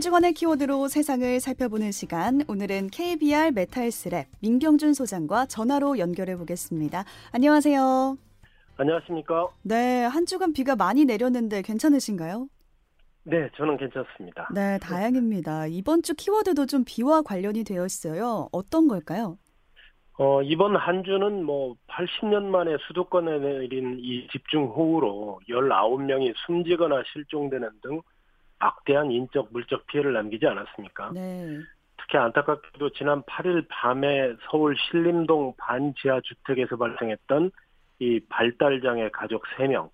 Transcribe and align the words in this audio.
한 0.00 0.02
주간의 0.02 0.32
키워드로 0.32 0.88
세상을 0.88 1.40
살펴보는 1.40 1.92
시간. 1.92 2.40
오늘은 2.48 2.88
KBR 2.88 3.50
메탈스랩 3.50 4.24
민경준 4.40 4.94
소장과 4.94 5.44
전화로 5.44 5.98
연결해 5.98 6.38
보겠습니다. 6.38 7.04
안녕하세요. 7.32 8.16
안녕하십니까? 8.78 9.48
네, 9.62 10.04
한 10.04 10.24
주간 10.24 10.54
비가 10.54 10.74
많이 10.74 11.04
내렸는데 11.04 11.60
괜찮으신가요? 11.60 12.48
네, 13.24 13.50
저는 13.58 13.76
괜찮습니다. 13.76 14.48
네, 14.54 14.78
다행입니다. 14.78 15.66
이번 15.66 16.00
주 16.00 16.14
키워드도 16.14 16.64
좀 16.64 16.82
비와 16.86 17.20
관련이 17.20 17.64
되어 17.64 17.84
있어요. 17.84 18.48
어떤 18.52 18.88
걸까요? 18.88 19.36
어, 20.16 20.40
이번 20.40 20.76
한 20.76 21.04
주는 21.04 21.44
뭐 21.44 21.76
80년 21.88 22.44
만에 22.44 22.74
수도권에 22.88 23.38
내린 23.38 23.98
이 24.00 24.26
집중호우로 24.32 25.40
19명이 25.50 26.32
숨지거나 26.46 27.02
실종되는 27.12 27.68
등 27.82 28.00
막대한 28.60 29.10
인적 29.10 29.48
물적 29.50 29.86
피해를 29.86 30.12
남기지 30.12 30.46
않았습니까? 30.46 31.10
네. 31.12 31.58
특히 31.96 32.18
안타깝게도 32.18 32.90
지난 32.90 33.22
8일 33.22 33.66
밤에 33.68 34.34
서울 34.48 34.76
신림동 34.76 35.54
반지하 35.56 36.20
주택에서 36.20 36.76
발생했던 36.76 37.50
이 37.98 38.20
발달장애 38.28 39.10
가족 39.10 39.44
3명 39.56 39.90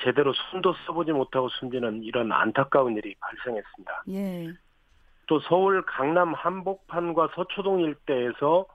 제대로 0.00 0.32
손도 0.32 0.74
써보지 0.86 1.12
못하고 1.12 1.48
숨지는 1.48 2.02
이런 2.02 2.32
안타까운 2.32 2.96
일이 2.96 3.14
발생했습니다. 3.20 4.04
예. 4.10 4.52
또 5.26 5.40
서울 5.40 5.82
강남 5.84 6.34
한복판과 6.34 7.30
서초동 7.34 7.80
일대에서 7.80 8.66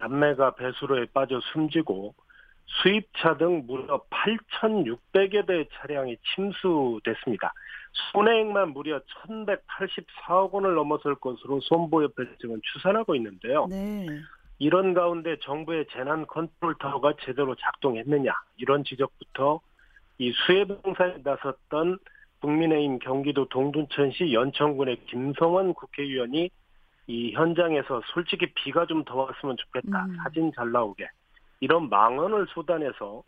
남매가 0.00 0.54
배수로에 0.56 1.06
빠져 1.12 1.40
숨지고 1.52 2.14
수입차 2.68 3.36
등 3.36 3.64
무려 3.66 4.02
8,600여 4.10 5.46
대의 5.46 5.68
차량이 5.72 6.16
침수됐습니다. 6.34 7.52
손해액만 8.12 8.72
무려 8.72 9.00
1,184억 9.26 10.52
원을 10.52 10.74
넘어설 10.74 11.14
것으로 11.16 11.60
손보협회 11.60 12.36
측은 12.40 12.60
추산하고 12.72 13.14
있는데요. 13.16 13.66
네. 13.68 14.06
이런 14.58 14.92
가운데 14.92 15.36
정부의 15.40 15.86
재난 15.92 16.26
컨트롤 16.26 16.74
타워가 16.78 17.14
제대로 17.24 17.54
작동했느냐 17.54 18.32
이런 18.56 18.84
지적부터 18.84 19.60
이 20.18 20.32
수해 20.32 20.64
봉사에 20.64 21.18
나섰던 21.22 21.98
국민의힘 22.40 22.98
경기도 22.98 23.48
동둔천시 23.48 24.32
연천군의 24.32 25.04
김성원 25.06 25.74
국회의원이 25.74 26.50
이 27.06 27.32
현장에서 27.32 28.02
솔직히 28.12 28.46
비가 28.54 28.84
좀 28.86 29.04
더 29.04 29.16
왔으면 29.16 29.56
좋겠다 29.56 30.04
음. 30.04 30.16
사진 30.22 30.52
잘 30.54 30.70
나오게 30.70 31.08
이런 31.60 31.88
망언을 31.88 32.46
쏟아내서 32.54 33.22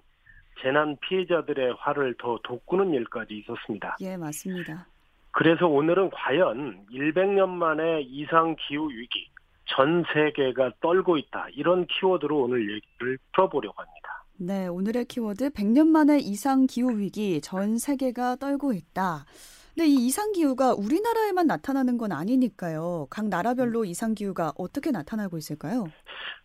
재난 0.62 0.96
피해자들의 0.98 1.74
화를 1.78 2.14
더 2.18 2.38
돋구는 2.42 2.92
일까지 2.92 3.34
있었습니다. 3.38 3.96
예, 4.00 4.16
맞습니다. 4.16 4.86
그래서 5.32 5.66
오늘은 5.66 6.10
과연 6.10 6.86
100년 6.90 7.48
만에 7.48 8.02
이상 8.02 8.56
기후 8.58 8.90
위기 8.90 9.30
전 9.66 10.04
세계가 10.12 10.72
떨고 10.80 11.16
있다 11.16 11.46
이런 11.54 11.86
키워드로 11.86 12.42
오늘 12.42 12.62
얘기를 12.62 13.18
풀어보려고 13.32 13.80
합니다. 13.80 14.24
네, 14.38 14.66
오늘의 14.66 15.04
키워드 15.04 15.50
100년 15.50 15.86
만에 15.86 16.18
이상 16.18 16.66
기후 16.66 16.98
위기 16.98 17.40
전 17.40 17.78
세계가 17.78 18.36
떨고 18.36 18.72
있다. 18.72 19.24
근데 19.74 19.86
이 19.86 20.06
이상 20.06 20.32
기후가 20.32 20.74
우리나라에만 20.74 21.46
나타나는 21.46 21.96
건 21.96 22.12
아니니까요. 22.12 23.06
각 23.10 23.28
나라별로 23.28 23.84
이상 23.84 24.14
기후가 24.14 24.52
어떻게 24.58 24.90
나타나고 24.90 25.38
있을까요? 25.38 25.86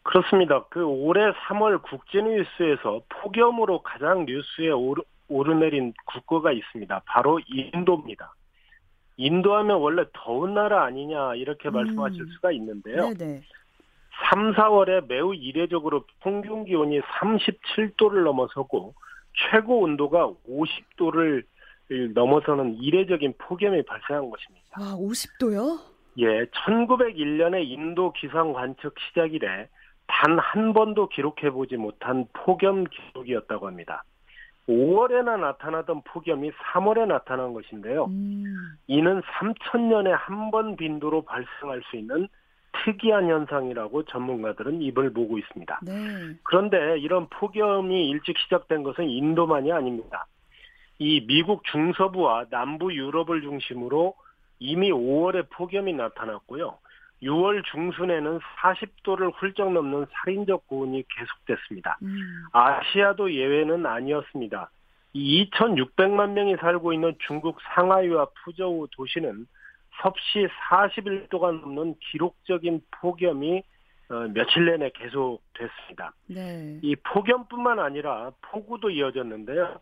그렇습니다. 0.03 0.63
그 0.69 0.83
올해 0.83 1.31
3월 1.31 1.81
국제 1.81 2.21
뉴스에서 2.21 3.02
폭염으로 3.09 3.81
가장 3.81 4.25
뉴스에 4.25 4.69
오르, 4.69 5.02
오르내린 5.27 5.93
국가가 6.05 6.52
있습니다. 6.52 7.02
바로 7.05 7.39
인도입니다. 7.47 8.35
인도하면 9.17 9.77
원래 9.77 10.05
더운 10.14 10.53
나라 10.53 10.83
아니냐 10.83 11.35
이렇게 11.35 11.69
음. 11.69 11.73
말씀하실 11.73 12.27
수가 12.35 12.52
있는데요. 12.52 13.14
네네. 13.14 13.41
3, 14.30 14.53
4월에 14.53 15.08
매우 15.08 15.33
이례적으로 15.33 16.05
평균 16.21 16.65
기온이 16.65 17.02
37도를 17.02 18.23
넘어서고 18.23 18.93
최고 19.52 19.81
온도가 19.81 20.31
50도를 20.47 21.43
넘어서는 22.13 22.75
이례적인 22.75 23.33
폭염이 23.37 23.83
발생한 23.83 24.29
것입니다. 24.29 24.65
와, 24.79 24.95
50도요? 24.95 25.79
예, 26.17 26.45
1901년에 26.45 27.65
인도 27.67 28.11
기상 28.13 28.53
관측 28.53 28.95
시작 28.99 29.33
이래 29.33 29.67
단 30.07 30.37
한 30.39 30.73
번도 30.73 31.09
기록해 31.09 31.51
보지 31.51 31.77
못한 31.77 32.25
폭염 32.33 32.85
기록이었다고 32.85 33.67
합니다. 33.67 34.03
5월에나 34.69 35.39
나타나던 35.39 36.01
폭염이 36.05 36.51
3월에 36.51 37.05
나타난 37.07 37.53
것인데요. 37.53 38.05
음, 38.05 38.43
이는 38.87 39.21
3천년에 39.21 40.09
한 40.09 40.49
번 40.52 40.75
빈도로 40.75 41.23
발생할 41.23 41.81
수 41.89 41.97
있는 41.97 42.27
특이한 42.83 43.29
현상이라고 43.29 44.03
전문가들은 44.05 44.81
입을 44.81 45.11
모으고 45.11 45.37
있습니다. 45.37 45.79
네. 45.83 45.93
그런데 46.43 46.97
이런 46.99 47.27
폭염이 47.29 48.09
일찍 48.09 48.37
시작된 48.39 48.83
것은 48.83 49.07
인도만이 49.07 49.71
아닙니다. 49.71 50.25
이 50.98 51.26
미국 51.26 51.64
중서부와 51.66 52.45
남부 52.50 52.94
유럽을 52.94 53.42
중심으로 53.42 54.16
이미 54.60 54.92
5월에 54.92 55.50
폭염이 55.50 55.94
나타났고요. 55.94 56.78
6월 57.23 57.64
중순에는 57.72 58.39
40도를 58.39 59.33
훌쩍 59.36 59.72
넘는 59.72 60.06
살인적 60.11 60.67
고온이 60.67 61.04
계속됐습니다. 61.10 61.98
음, 62.04 62.45
아시아도 62.52 63.33
예외는 63.33 63.86
아니었습니다. 63.86 64.70
이 65.14 65.50
2,600만 65.50 66.32
명이 66.32 66.58
살고 66.58 66.94
있는 66.94 67.16
중국 67.26 67.58
상하이와 67.73 68.27
푸저우 68.44 68.88
도시는 68.92 69.48
섭씨 70.02 70.48
41도가 70.70 71.62
넘는 71.62 71.95
기록적인 72.12 72.82
폭염이 72.92 73.64
어, 74.10 74.14
며칠 74.33 74.66
내내 74.66 74.92
계속됐습니다. 74.94 76.14
네. 76.27 76.80
이 76.83 76.95
폭염뿐만 76.98 77.80
아니라 77.80 78.32
폭우도 78.42 78.92
이어졌는데요. 78.92 79.80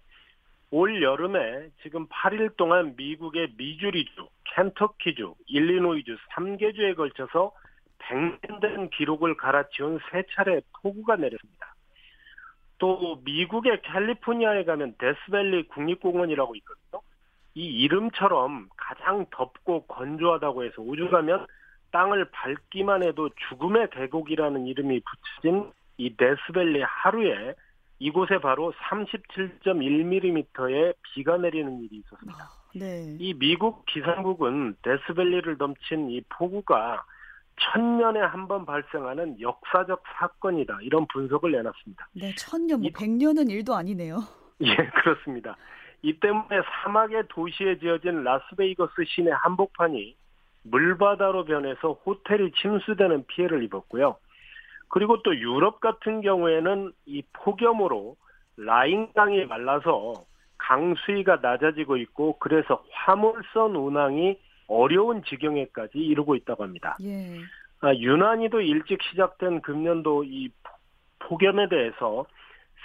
올 0.75 1.03
여름에 1.03 1.69
지금 1.83 2.07
8일 2.07 2.57
동안 2.57 2.95
미국의 2.97 3.53
미주리주, 3.57 4.27
켄터키주, 4.55 5.35
일리노이주 5.45 6.17
3개주에 6.31 6.95
걸쳐서 6.95 7.51
100년 7.99 8.59
된 8.59 8.89
기록을 8.89 9.37
갈아치운 9.37 9.99
세 10.09 10.23
차례 10.33 10.61
폭우가 10.81 11.17
내렸습니다. 11.17 11.75
또 12.79 13.21
미국의 13.23 13.83
캘리포니아에 13.83 14.63
가면 14.63 14.95
데스밸리 14.97 15.67
국립공원이라고 15.67 16.55
있거든요. 16.55 17.03
이 17.53 17.67
이름처럼 17.83 18.67
가장 18.75 19.27
덥고 19.29 19.85
건조하다고 19.85 20.63
해서 20.63 20.81
우주 20.81 21.07
가면 21.11 21.45
땅을 21.91 22.31
밟기만 22.31 23.03
해도 23.03 23.29
죽음의 23.47 23.91
계곡이라는 23.91 24.65
이름이 24.65 25.01
붙여진 25.01 25.71
이 25.97 26.15
데스밸리 26.17 26.81
하루에 26.81 27.53
이곳에 28.03 28.37
바로 28.39 28.73
37.1mm의 28.89 30.93
비가 31.13 31.37
내리는 31.37 31.81
일이 31.83 32.01
있었습니다. 32.05 32.49
네. 32.75 33.15
이 33.17 33.33
미국 33.33 33.85
기상국은 33.85 34.75
데스밸리를 34.81 35.55
넘친 35.57 36.09
이 36.09 36.19
폭우가 36.27 37.05
천년에 37.61 38.19
한 38.19 38.49
번 38.49 38.65
발생하는 38.65 39.39
역사적 39.39 40.03
사건이다. 40.19 40.79
이런 40.81 41.07
분석을 41.13 41.53
내놨습니다. 41.53 42.09
네, 42.13 42.35
천년, 42.35 42.81
뭐 42.81 42.89
이- 42.89 42.91
100년은 42.91 43.49
일도 43.49 43.73
아니네요. 43.73 44.17
예, 44.61 44.75
그렇습니다. 44.75 45.55
이 46.01 46.11
때문에 46.19 46.59
사막의 46.83 47.23
도시에 47.29 47.79
지어진 47.79 48.21
라스베이거스 48.25 48.91
시내 49.07 49.31
한복판이 49.31 50.17
물바다로 50.63 51.45
변해서 51.45 51.93
호텔이 52.05 52.51
침수되는 52.61 53.27
피해를 53.27 53.63
입었고요. 53.63 54.17
그리고 54.93 55.23
또 55.23 55.35
유럽 55.35 55.79
같은 55.79 56.21
경우에는 56.21 56.93
이 57.07 57.23
폭염으로 57.33 58.15
라인강이 58.57 59.45
말라서 59.45 60.13
강 60.59 60.93
수위가 60.93 61.39
낮아지고 61.41 61.97
있고 61.97 62.37
그래서 62.37 62.83
화물선 62.91 63.75
운항이 63.75 64.37
어려운 64.67 65.23
지경에까지 65.23 65.97
이르고 65.97 66.35
있다고 66.35 66.63
합니다. 66.63 66.95
예. 67.01 67.39
아, 67.79 67.91
유난히도 67.95 68.61
일찍 68.61 69.01
시작된 69.01 69.61
금년도 69.61 70.25
이 70.25 70.51
폭염에 71.17 71.69
대해서 71.69 72.27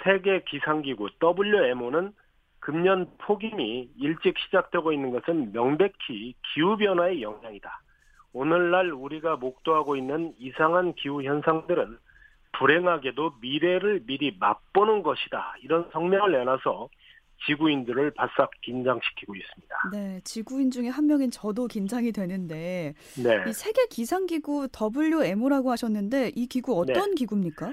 세계 0.02 0.42
기상기구 0.44 1.10
WMO는 1.22 2.14
금년 2.60 3.06
폭염이 3.18 3.90
일찍 3.98 4.38
시작되고 4.38 4.94
있는 4.94 5.10
것은 5.10 5.52
명백히 5.52 6.32
기후변화의 6.54 7.20
영향이다. 7.20 7.82
오늘날 8.38 8.92
우리가 8.92 9.34
목도하고 9.34 9.96
있는 9.96 10.32
이상한 10.38 10.94
기후 10.94 11.24
현상들은 11.24 11.98
불행하게도 12.52 13.34
미래를 13.40 14.02
미리 14.06 14.36
맛보는 14.38 15.02
것이다. 15.02 15.56
이런 15.64 15.90
성명을 15.92 16.30
내놔서 16.30 16.88
지구인들을 17.46 18.12
바싹 18.12 18.50
긴장시키고 18.62 19.34
있습니다. 19.34 19.76
네, 19.92 20.20
지구인 20.22 20.70
중에 20.70 20.86
한 20.86 21.08
명인 21.08 21.32
저도 21.32 21.66
긴장이 21.66 22.12
되는데 22.12 22.94
네. 23.20 23.44
이 23.48 23.52
세계 23.52 23.86
기상기구 23.90 24.68
WMO라고 24.72 25.72
하셨는데 25.72 26.30
이 26.36 26.46
기구 26.46 26.84
네. 26.86 26.92
어떤 26.92 27.16
기구입니까? 27.16 27.72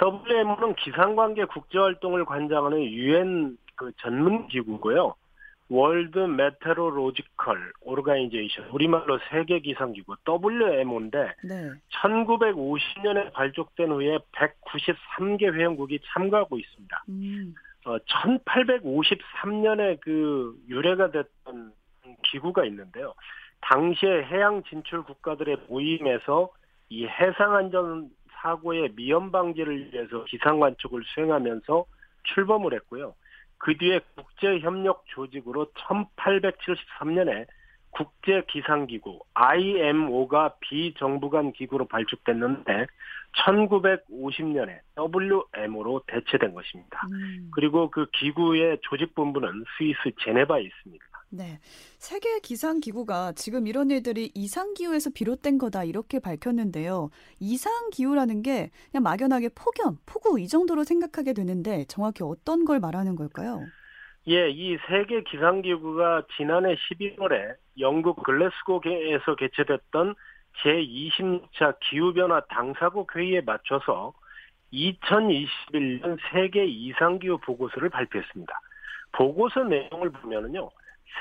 WMO는 0.00 0.76
기상관계 0.76 1.44
국제활동을 1.44 2.24
관장하는 2.24 2.82
유엔 2.84 3.58
그 3.74 3.92
전문 4.00 4.48
기구고요. 4.48 5.14
World 5.70 6.18
Meteorological 6.18 7.72
Organization 7.82 8.70
우리말로 8.70 9.20
세계 9.30 9.60
기상기구 9.60 10.16
WMO인데 10.28 11.34
네. 11.44 11.70
1950년에 12.02 13.32
발족된 13.32 13.92
후에 13.92 14.18
193개 14.32 15.54
회원국이 15.54 16.00
참가하고 16.12 16.58
있습니다. 16.58 17.04
음. 17.10 17.54
어, 17.86 17.98
1853년에 17.98 20.00
그 20.00 20.58
유래가 20.68 21.12
됐던 21.12 21.72
기구가 22.24 22.64
있는데요. 22.64 23.14
당시에 23.60 24.24
해양 24.24 24.64
진출 24.64 25.04
국가들의 25.04 25.56
모임에서 25.68 26.50
이 26.88 27.06
해상 27.06 27.54
안전 27.54 28.10
사고의 28.42 28.90
미연 28.96 29.30
방지를 29.30 29.92
위해서 29.92 30.24
기상 30.24 30.58
관측을 30.58 31.04
수행하면서 31.04 31.84
출범을 32.24 32.74
했고요. 32.74 33.14
그 33.60 33.76
뒤에 33.76 34.00
국제협력 34.16 35.04
조직으로 35.06 35.66
1873년에 35.74 37.46
국제기상기구 37.90 39.20
IMO가 39.34 40.54
비정부 40.60 41.28
간 41.28 41.52
기구로 41.52 41.86
발족됐는데 41.86 42.86
1950년에 43.44 44.80
WMO로 44.96 46.02
대체된 46.06 46.54
것입니다. 46.54 47.06
음. 47.12 47.50
그리고 47.54 47.90
그 47.90 48.06
기구의 48.12 48.78
조직 48.82 49.14
본부는 49.14 49.64
스위스 49.76 49.98
제네바에 50.20 50.62
있습니다. 50.62 51.04
네. 51.32 51.60
세계 51.98 52.40
기상 52.40 52.80
기구가 52.80 53.32
지금 53.36 53.68
이런 53.68 53.90
일들이 53.90 54.32
이상 54.34 54.74
기후에서 54.74 55.10
비롯된 55.14 55.58
거다 55.58 55.84
이렇게 55.84 56.18
밝혔는데요. 56.18 57.10
이상 57.38 57.90
기후라는 57.90 58.42
게 58.42 58.70
그냥 58.90 59.04
막연하게 59.04 59.50
폭염, 59.50 59.98
폭우 60.06 60.40
이 60.40 60.48
정도로 60.48 60.82
생각하게 60.82 61.32
되는데 61.32 61.84
정확히 61.84 62.24
어떤 62.24 62.64
걸 62.64 62.80
말하는 62.80 63.14
걸까요? 63.14 63.60
예, 64.26 64.50
이 64.50 64.76
세계 64.88 65.22
기상 65.22 65.62
기구가 65.62 66.24
지난해 66.36 66.74
11월에 66.74 67.54
영국 67.78 68.24
글래스고에서 68.24 69.36
개최됐던 69.36 70.16
제20차 70.64 71.76
기후변화 71.78 72.42
당사국 72.48 73.14
회의에 73.14 73.40
맞춰서 73.40 74.12
2021년 74.72 76.18
세계 76.32 76.66
이상기후 76.66 77.38
보고서를 77.38 77.88
발표했습니다. 77.88 78.60
보고서 79.12 79.64
내용을 79.64 80.10
보면은요, 80.10 80.70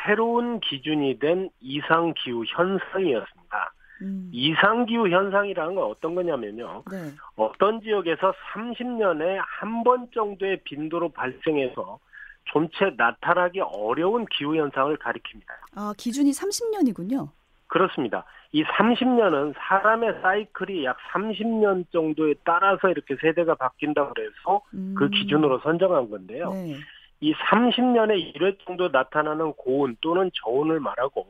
새로운 0.05 0.59
기준이 0.59 1.19
된 1.19 1.49
이상 1.59 2.13
기후 2.17 2.43
현상이었습니다. 2.47 3.73
음. 4.01 4.29
이상 4.31 4.85
기후 4.85 5.09
현상이라는 5.09 5.75
건 5.75 5.83
어떤 5.83 6.15
거냐면요. 6.15 6.83
네. 6.89 6.97
어떤 7.35 7.81
지역에서 7.81 8.33
30년에 8.53 9.37
한 9.45 9.83
번 9.83 10.07
정도의 10.13 10.61
빈도로 10.63 11.09
발생해서 11.09 11.99
좀채 12.45 12.93
나타나기 12.97 13.59
어려운 13.59 14.25
기후 14.25 14.55
현상을 14.55 14.95
가리킵니다. 14.97 15.47
아, 15.75 15.93
기준이 15.97 16.31
30년이군요. 16.31 17.29
그렇습니다. 17.67 18.25
이 18.51 18.63
30년은 18.63 19.53
사람의 19.57 20.21
사이클이 20.23 20.83
약 20.85 20.97
30년 21.13 21.85
정도에 21.91 22.33
따라서 22.43 22.89
이렇게 22.89 23.15
세대가 23.21 23.53
바뀐다고 23.55 24.13
해서 24.17 24.61
그 24.71 24.77
음. 24.77 24.95
그 24.97 25.09
기준으로 25.09 25.59
선정한 25.59 26.09
건데요. 26.09 26.51
네. 26.51 26.75
이 27.21 27.33
30년에 27.33 28.35
1회 28.35 28.57
정도 28.65 28.87
나타나는 28.89 29.53
고온 29.53 29.97
또는 30.01 30.31
저온을 30.41 30.79
말하고 30.79 31.27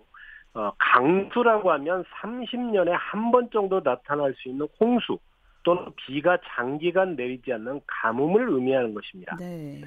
어, 0.53 0.71
강수라고 0.77 1.71
하면 1.71 2.03
30년에 2.21 2.89
한 2.91 3.31
번 3.31 3.49
정도 3.51 3.81
나타날 3.83 4.33
수 4.35 4.49
있는 4.49 4.67
홍수 4.79 5.19
또는 5.63 5.85
비가 5.95 6.37
장기간 6.55 7.15
내리지 7.15 7.53
않는 7.53 7.81
가뭄을 7.85 8.49
의미하는 8.49 8.93
것입니다. 8.93 9.35
네. 9.39 9.81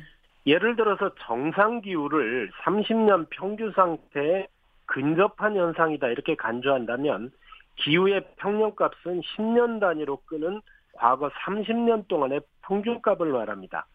예를 0.46 0.76
들어서 0.76 1.10
정상 1.20 1.80
기후를 1.80 2.50
30년 2.62 3.26
평균 3.30 3.72
상태에 3.72 4.46
근접한 4.86 5.56
현상이다 5.56 6.08
이렇게 6.08 6.34
간주한다면 6.34 7.30
기후의 7.76 8.24
평년값은 8.36 9.22
10년 9.22 9.80
단위로 9.80 10.18
끄는 10.26 10.60
과거 10.94 11.30
30년 11.30 12.06
동안의 12.08 12.40
평균값을 12.62 13.32
말합니다. 13.32 13.86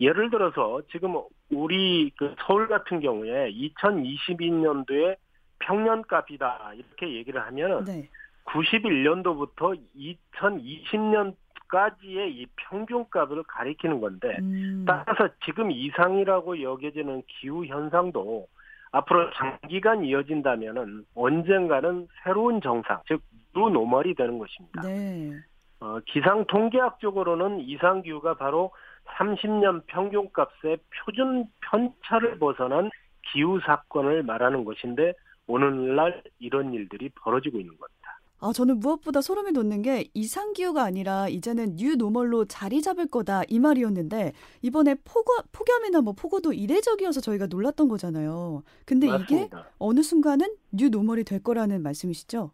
예를 0.00 0.30
들어서 0.30 0.80
지금 0.90 1.16
우리 1.50 2.10
그 2.16 2.34
서울 2.46 2.68
같은 2.68 3.00
경우에 3.00 3.50
2022년도에 3.52 5.16
평년값이다 5.60 6.72
이렇게 6.74 7.14
얘기를 7.14 7.40
하면 7.46 7.84
네. 7.84 8.08
91년도부터 8.44 9.80
2020년까지의 9.96 12.30
이 12.30 12.46
평균값을 12.56 13.42
가리키는 13.44 14.00
건데 14.00 14.36
음. 14.40 14.84
따라서 14.86 15.28
지금 15.44 15.70
이상이라고 15.70 16.62
여겨지는 16.62 17.22
기후 17.26 17.64
현상도 17.64 18.46
앞으로 18.92 19.30
장기간 19.32 20.04
이어진다면은 20.04 21.06
언젠가는 21.16 22.06
새로운 22.22 22.60
정상, 22.60 23.00
즉 23.08 23.22
뉴노멀이 23.56 24.14
되는 24.14 24.38
것입니다. 24.38 24.82
네. 24.82 25.32
어, 25.80 25.98
기상 26.06 26.44
통계학적으로는 26.46 27.60
이상 27.60 28.02
기후가 28.02 28.34
바로 28.34 28.70
30년 29.18 29.82
평균값의 29.86 30.78
표준 31.04 31.46
편차를 31.70 32.38
벗어난 32.38 32.90
기후 33.32 33.60
사건을 33.64 34.22
말하는 34.22 34.64
것인데 34.64 35.14
오늘날 35.46 36.22
이런 36.38 36.72
일들이 36.72 37.10
벌어지고 37.10 37.58
있는 37.58 37.76
겁니다. 37.76 38.18
아, 38.40 38.52
저는 38.52 38.80
무엇보다 38.80 39.22
소름이 39.22 39.52
돋는 39.52 39.80
게 39.82 40.04
이상 40.12 40.52
기후가 40.52 40.82
아니라 40.82 41.28
이제는 41.28 41.76
new 41.76 41.96
normal로 41.96 42.44
자리 42.44 42.82
잡을 42.82 43.06
거다 43.06 43.42
이 43.48 43.58
말이었는데 43.58 44.32
이번에 44.60 44.96
폭우, 45.04 45.24
폭염이나 45.52 46.02
뭐 46.02 46.12
폭우도 46.12 46.52
이례적이어서 46.52 47.22
저희가 47.22 47.46
놀랐던 47.46 47.88
거잖아요. 47.88 48.62
근데 48.84 49.08
맞습니다. 49.08 49.58
이게 49.58 49.68
어느 49.78 50.02
순간은 50.02 50.56
new 50.72 50.90
normal이 50.90 51.24
될 51.24 51.42
거라는 51.42 51.82
말씀이시죠? 51.82 52.50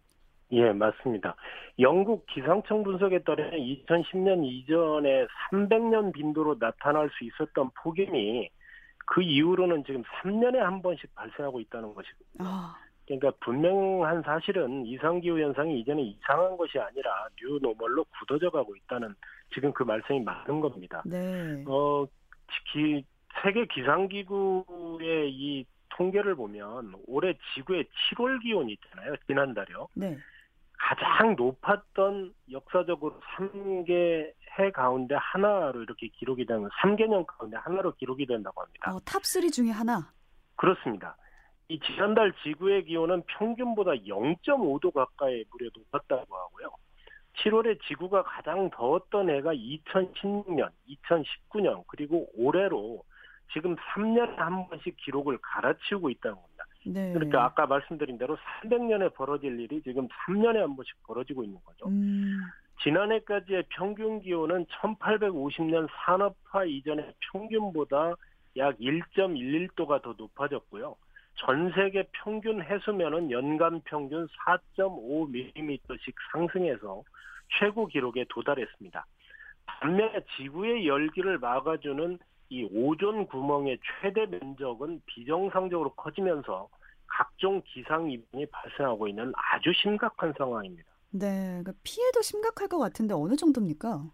예, 0.52 0.73
맞습니다. 0.73 1.37
영국 1.79 2.26
기상청 2.26 2.82
분석에 2.82 3.20
따르면 3.20 3.52
2010년 3.52 4.44
이전에 4.44 5.26
300년 5.50 6.12
빈도로 6.12 6.56
나타날 6.58 7.08
수 7.11 7.25
있었던 7.25 7.70
폭염이 7.82 8.50
그 9.06 9.23
이후로는 9.23 9.85
지금 9.85 10.02
3년에 10.02 10.56
한 10.56 10.82
번씩 10.82 11.14
발생하고 11.14 11.61
있다는 11.61 11.94
것입니다. 11.94 12.26
아. 12.38 12.76
그러니까 13.06 13.32
분명한 13.41 14.23
사실은 14.23 14.87
이상기후 14.87 15.41
현상이 15.41 15.81
이제는 15.81 16.03
이상한 16.05 16.56
것이 16.56 16.79
아니라 16.79 17.27
뉴노멀로 17.43 18.05
굳어져 18.05 18.51
가고 18.51 18.77
있다는 18.77 19.15
지금 19.53 19.72
그 19.72 19.82
말씀이 19.82 20.20
맞는 20.20 20.60
겁니다. 20.60 21.03
네. 21.05 21.65
어, 21.67 22.06
기, 22.72 23.05
세계 23.43 23.67
기상기구의 23.67 25.32
이 25.32 25.67
통계를 25.91 26.36
보면 26.36 26.94
올해 27.08 27.34
지구의 27.55 27.84
7월 27.84 28.41
기온이 28.41 28.74
있잖아요. 28.74 29.17
지난달이요. 29.27 29.89
네. 29.94 30.17
가장 30.81 31.37
높았던 31.37 32.32
역사적으로 32.51 33.20
3개 33.37 34.32
해 34.58 34.70
가운데 34.72 35.15
하나로 35.15 35.82
이렇게 35.82 36.08
기록이 36.08 36.46
되는 36.46 36.69
3개년 36.82 37.25
가운데 37.27 37.56
하나로 37.58 37.93
기록이 37.93 38.27
된다고 38.27 38.63
합니다. 38.63 38.93
어, 38.93 38.99
top3 39.00 39.53
중에 39.53 39.70
하나? 39.70 40.10
그렇습니다. 40.56 41.17
이 41.69 41.79
지난달 41.81 42.32
지구의 42.43 42.84
기온은 42.87 43.22
평균보다 43.27 43.93
0.5도 43.93 44.93
가까이 44.93 45.44
무려 45.53 45.70
높았다고 45.77 46.37
하고요. 46.37 46.70
7월에 47.39 47.81
지구가 47.87 48.25
가장 48.25 48.69
더웠던 48.70 49.31
해가 49.31 49.55
2016년, 49.55 50.70
2019년, 50.89 51.84
그리고 51.87 52.27
올해로 52.37 53.05
지금 53.53 53.77
3년에 53.77 54.37
한 54.37 54.69
번씩 54.69 54.96
기록을 54.96 55.39
갈아치우고 55.39 56.10
있다는 56.10 56.37
겁니다. 56.37 56.49
네. 56.84 57.13
그러니까 57.13 57.44
아까 57.44 57.67
말씀드린 57.67 58.19
대로 58.19 58.37
300년에 58.37 59.15
벌어질 59.15 59.58
일이 59.60 59.82
지금 59.82 60.08
3년에 60.08 60.56
한 60.56 60.77
번씩 60.77 60.94
벌어지고 61.06 61.44
있는 61.44 61.58
거죠. 61.65 61.89
음. 61.89 62.41
지난해까지의 62.82 63.65
평균 63.69 64.20
기온은 64.20 64.65
1850년 64.67 65.89
산업화 65.93 66.65
이전의 66.65 67.13
평균보다 67.31 68.15
약 68.56 68.79
1.11도가 68.79 70.03
더 70.03 70.15
높아졌고요. 70.17 70.96
전 71.37 71.72
세계 71.72 72.05
평균 72.13 72.63
해수면은 72.63 73.31
연간 73.31 73.81
평균 73.84 74.27
4.5mm씩 74.46 76.15
상승해서 76.32 77.03
최고 77.58 77.87
기록에 77.87 78.25
도달했습니다. 78.29 79.06
반면에 79.67 80.20
지구의 80.37 80.87
열기를 80.87 81.39
막아주는 81.39 82.19
이 82.50 82.69
오존 82.72 83.26
구멍의 83.26 83.78
최대 84.02 84.26
면적은 84.26 85.00
비정상적으로 85.06 85.94
커지면서 85.94 86.69
각종 87.06 87.62
기상 87.64 88.10
이변이 88.10 88.46
발생하고 88.46 89.08
있는 89.08 89.32
아주 89.36 89.72
심각한 89.72 90.34
상황입니다. 90.36 90.88
네, 91.10 91.60
그러니까 91.62 91.72
피해도 91.82 92.22
심각할 92.22 92.69
것 92.69 92.78
같은데 92.78 93.14
어느 93.14 93.36
정도입니까? 93.36 94.10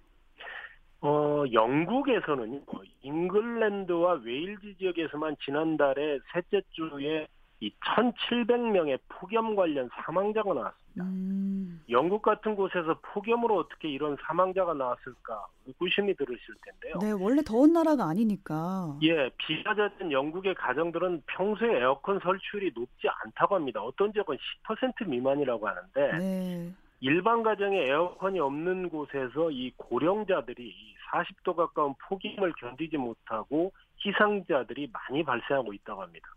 어, 1.00 1.44
영국에서는 1.50 2.64
잉글랜드와 3.02 4.20
웨일즈 4.24 4.76
지역에서만 4.78 5.36
지난달에 5.44 6.18
셋째 6.32 6.62
주에 6.70 7.26
이 7.60 7.70
1,700명의 7.80 8.98
폭염 9.08 9.56
관련 9.56 9.88
사망자가 9.94 10.52
나왔습니다. 10.52 11.04
음. 11.04 11.82
영국 11.88 12.22
같은 12.22 12.54
곳에서 12.54 12.98
폭염으로 13.02 13.56
어떻게 13.56 13.88
이런 13.88 14.16
사망자가 14.22 14.74
나왔을까 14.74 15.46
의구심이 15.66 16.14
들으실 16.14 16.54
텐데요. 16.64 16.98
네, 17.00 17.12
원래 17.12 17.42
더운 17.42 17.72
나라가 17.72 18.08
아니니까. 18.08 18.98
예, 19.02 19.30
비가 19.38 19.74
젖은 19.74 20.12
영국의 20.12 20.54
가정들은 20.54 21.22
평소에 21.26 21.80
에어컨 21.80 22.18
설치율이 22.20 22.72
높지 22.74 23.08
않다고 23.24 23.54
합니다. 23.54 23.82
어떤 23.82 24.12
지역은 24.12 24.36
10% 24.64 25.08
미만이라고 25.08 25.68
하는데 25.68 26.18
네. 26.18 26.72
일반 27.00 27.42
가정에 27.42 27.84
에어컨이 27.88 28.40
없는 28.40 28.88
곳에서 28.88 29.50
이 29.50 29.70
고령자들이 29.76 30.74
40도 31.10 31.54
가까운 31.54 31.94
폭염을 32.08 32.52
견디지 32.58 32.96
못하고 32.96 33.72
희생자들이 34.04 34.90
많이 34.92 35.22
발생하고 35.22 35.72
있다고 35.72 36.02
합니다. 36.02 36.28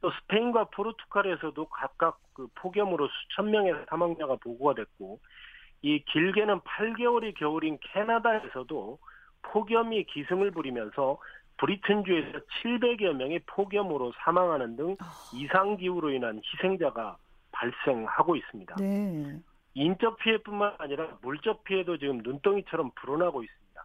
또 0.00 0.10
스페인과 0.10 0.66
포르투갈에서도 0.66 1.64
각각 1.68 2.20
그 2.32 2.48
폭염으로 2.54 3.08
수천 3.08 3.50
명의 3.50 3.74
사망자가 3.88 4.36
보고가 4.36 4.74
됐고 4.74 5.18
이 5.82 6.02
길게는 6.04 6.60
8개월이 6.60 7.34
겨울인 7.36 7.78
캐나다에서도 7.80 8.98
폭염이 9.42 10.04
기승을 10.04 10.50
부리면서 10.50 11.18
브리튼주에서 11.58 12.38
700여 12.62 13.14
명이 13.14 13.40
폭염으로 13.46 14.12
사망하는 14.18 14.76
등 14.76 14.96
아. 15.00 15.10
이상 15.34 15.76
기후로 15.76 16.10
인한 16.10 16.40
희생자가 16.44 17.16
발생하고 17.50 18.36
있습니다. 18.36 18.76
네. 18.76 19.40
인적 19.74 20.18
피해뿐만 20.18 20.74
아니라 20.78 21.18
물적 21.22 21.64
피해도 21.64 21.98
지금 21.98 22.18
눈덩이처럼 22.18 22.92
불어나고 22.94 23.42
있습니다. 23.42 23.84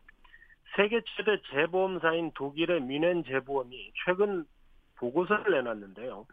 세계 0.76 1.02
최대 1.16 1.40
재보험사인 1.52 2.32
독일의 2.34 2.82
뮌헨 2.82 3.24
재보험이 3.26 3.92
최근 4.06 4.46
보고서를 5.04 5.52
내놨는데요. 5.52 6.26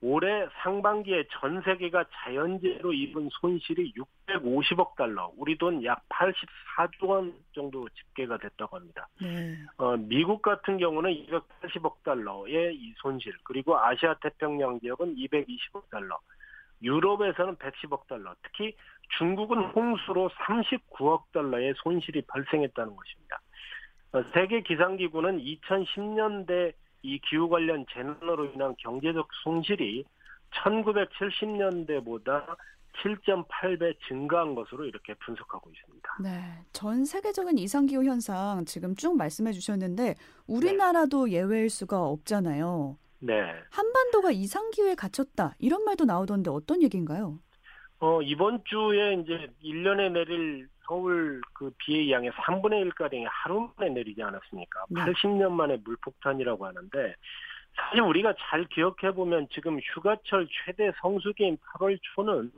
올해 0.00 0.46
상반기에 0.62 1.24
전 1.30 1.62
세계가 1.62 2.04
자연재해로 2.12 2.92
입은 2.92 3.30
손실이 3.40 3.94
650억 4.28 4.96
달러, 4.96 5.32
우리 5.36 5.56
돈 5.56 5.82
약 5.84 6.06
84조 6.10 7.08
원 7.08 7.34
정도 7.54 7.88
집계가 7.88 8.36
됐다고 8.36 8.76
합니다. 8.76 9.08
네. 9.20 9.56
어, 9.78 9.96
미국 9.96 10.42
같은 10.42 10.76
경우는 10.76 11.10
280억 11.10 12.02
달러의 12.04 12.76
이 12.76 12.92
손실, 12.98 13.32
그리고 13.44 13.78
아시아 13.78 14.14
태평양 14.20 14.78
지역은 14.80 15.16
220억 15.16 15.88
달러, 15.90 16.18
유럽에서는 16.82 17.56
110억 17.56 18.06
달러, 18.06 18.34
특히 18.42 18.76
중국은 19.16 19.58
홍수로 19.58 20.28
39억 20.28 21.32
달러의 21.32 21.72
손실이 21.78 22.22
발생했다는 22.26 22.94
것입니다. 22.94 23.40
어, 24.12 24.22
세계 24.34 24.60
기상기구는 24.60 25.38
2010년대 25.38 26.74
이 27.04 27.20
기후 27.28 27.48
관련 27.48 27.84
재난으로 27.92 28.46
인한 28.46 28.74
경제적 28.78 29.28
손실이 29.44 30.04
1970년대보다 30.64 32.56
7.8배 33.02 33.94
증가한 34.08 34.54
것으로 34.54 34.86
이렇게 34.86 35.12
분석하고 35.14 35.70
있습니다. 35.70 36.16
네. 36.22 36.64
전 36.72 37.04
세계적인 37.04 37.58
이상기후 37.58 38.04
현상 38.04 38.64
지금 38.64 38.96
쭉 38.96 39.16
말씀해 39.16 39.52
주셨는데 39.52 40.14
우리나라도 40.46 41.26
네. 41.26 41.32
예외일 41.32 41.68
수가 41.68 42.02
없잖아요. 42.02 42.96
네. 43.18 43.34
한반도가 43.70 44.30
이상기후에 44.30 44.94
갇혔다. 44.94 45.54
이런 45.58 45.84
말도 45.84 46.06
나오던데 46.06 46.50
어떤 46.50 46.82
얘기인가요? 46.82 47.38
어, 48.00 48.20
이번 48.22 48.62
주에 48.64 49.14
이제 49.14 49.48
1년에 49.62 50.12
내릴 50.12 50.68
서울 50.86 51.40
그 51.54 51.70
비의 51.78 52.10
양의 52.12 52.30
3분의 52.32 52.90
1가량이 52.92 53.24
하루 53.26 53.70
만에 53.76 53.90
내리지 53.90 54.22
않았습니까? 54.22 54.84
네. 54.90 55.00
80년 55.00 55.52
만에 55.52 55.78
물폭탄이라고 55.84 56.66
하는데 56.66 57.14
사실 57.76 58.02
우리가 58.02 58.34
잘 58.38 58.66
기억해 58.66 59.14
보면 59.14 59.48
지금 59.52 59.78
휴가철 59.80 60.46
최대 60.64 60.92
성수기인 61.00 61.56
8월 61.56 61.98
초는 62.14 62.52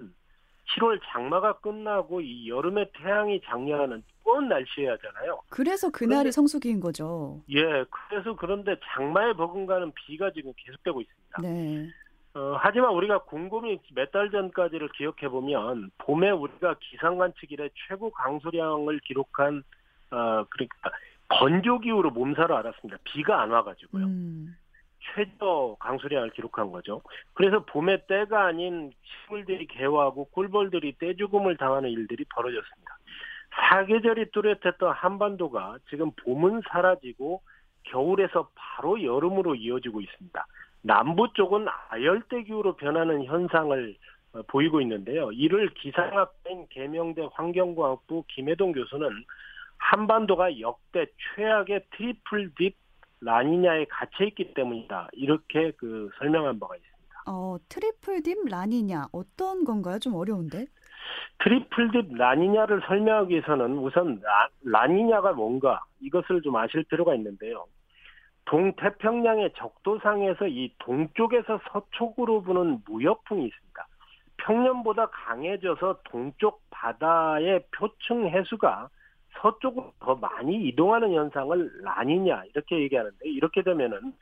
7월 0.75 1.00
장마가 1.12 1.59
끝나고 1.61 2.21
이 2.21 2.49
여름에 2.49 2.90
태양이 2.95 3.40
장렬하는 3.43 4.02
뜨거운 4.19 4.49
날씨야잖아요. 4.49 5.43
그래서 5.49 5.90
그날이 5.90 6.19
그런데, 6.19 6.31
성수기인 6.33 6.81
거죠. 6.81 7.43
예, 7.50 7.85
그래서 8.09 8.35
그런데 8.35 8.75
장마에 8.93 9.33
버금가는 9.35 9.93
비가 9.95 10.31
지금 10.33 10.52
계속되고 10.57 11.00
있습니다. 11.00 11.43
네. 11.43 11.88
어, 12.37 12.57
하지만 12.61 12.90
우리가 12.93 13.19
곰곰이 13.25 13.81
몇 13.95 14.11
달 14.11 14.31
전까지를 14.31 14.88
기억해 14.90 15.28
보면 15.28 15.90
봄에 15.99 16.31
우리가 16.31 16.76
기상 16.81 17.16
관측 17.16 17.50
이래 17.50 17.69
최고 17.88 18.11
강수량을 18.11 19.00
기록한 19.00 19.62
어 20.11 20.45
그러니까 20.50 20.90
건조 21.28 21.78
기후로 21.81 22.11
몸살을 22.11 22.55
앓았습니다. 22.55 22.99
비가 23.05 23.40
안 23.40 23.50
와가지고요. 23.50 24.05
음. 24.05 24.57
최저 25.00 25.76
강수량을 25.81 26.31
기록한 26.31 26.71
거죠. 26.73 27.00
그래서 27.35 27.64
봄에 27.64 28.07
때가 28.07 28.47
아닌 28.47 28.93
식물들이 29.02 29.66
개화하고 29.66 30.26
꿀벌들이 30.26 30.97
떼죽음을 30.99 31.57
당하는 31.57 31.90
일들이 31.90 32.25
벌어졌습니다. 32.35 32.99
사계절이 33.69 34.31
뚜렷했던 34.33 34.93
한반도가 34.93 35.78
지금 35.88 36.11
봄은 36.25 36.62
사라지고 36.69 37.43
겨울에서 37.87 38.50
바로 38.55 39.02
여름으로 39.02 39.55
이어지고 39.55 40.00
있습니다. 40.00 40.47
남부 40.83 41.33
쪽은 41.33 41.66
아열대 41.90 42.45
기후로 42.45 42.76
변하는 42.76 43.25
현상을 43.25 43.97
어, 44.33 44.43
보이고 44.49 44.81
있는데요. 44.81 45.33
이를 45.33 45.71
기상학자인 45.75 46.66
개명대 46.71 47.28
환경과학부 47.33 48.25
김혜동 48.28 48.73
교수는 48.73 49.09
한반도가 49.78 50.61
역대 50.61 51.07
최악의 51.35 51.85
triple 51.97 52.54
dip 52.56 52.76
라니냐에 53.21 53.87
갇혀 53.87 54.25
있기 54.26 54.55
때문이다. 54.55 55.09
이렇게 55.12 55.73
그 55.73 56.11
설명한 56.19 56.61
바가 56.61 56.76
있습니다. 56.76 56.97
어, 57.28 57.57
triple 57.68 58.23
dip 58.23 58.37
라니냐 58.49 59.07
어떤 59.12 59.64
건가요? 59.64 59.99
좀 59.99 60.14
어려운데. 60.14 60.66
triple 61.42 61.90
dip 61.92 62.14
라니냐를 62.14 62.83
설명하기 62.87 63.33
위해서는 63.33 63.78
우선 63.78 64.21
라, 64.23 64.49
라니냐가 64.62 65.33
뭔가 65.33 65.83
이것을 66.00 66.43
좀 66.43 66.57
아실 66.57 66.85
필요가 66.85 67.14
있는데요. 67.14 67.66
동태평양의 68.47 69.53
적도상에서 69.57 70.47
이 70.47 70.73
동쪽에서 70.79 71.61
서쪽으로 71.71 72.43
부는 72.43 72.83
무역풍이 72.87 73.45
있습니다. 73.45 73.87
평년보다 74.38 75.07
강해져서 75.07 76.00
동쪽 76.05 76.62
바다의 76.71 77.65
표층 77.76 78.29
해수가 78.29 78.88
서쪽으로 79.41 79.93
더 79.99 80.15
많이 80.15 80.69
이동하는 80.69 81.12
현상을 81.12 81.83
라니냐 81.83 82.45
이렇게 82.45 82.81
얘기하는데 82.81 83.29
이렇게 83.29 83.62
되면은 83.62 84.15